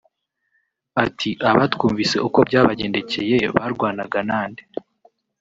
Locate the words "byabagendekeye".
2.47-3.37